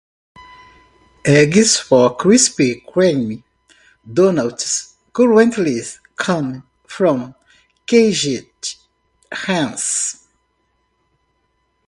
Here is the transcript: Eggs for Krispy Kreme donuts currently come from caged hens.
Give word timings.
Eggs 1.23 1.77
for 1.77 2.17
Krispy 2.17 2.83
Kreme 2.87 3.43
donuts 4.11 4.95
currently 5.13 5.79
come 6.17 6.67
from 6.87 7.35
caged 7.85 8.77
hens. 9.31 10.27